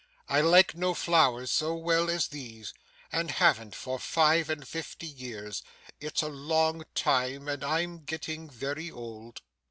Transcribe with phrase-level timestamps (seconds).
[0.29, 2.73] 'I like no flowers so well as these,
[3.11, 5.61] and haven't for five and fifty years.
[5.99, 9.43] It's a long time, and I'm getting very old.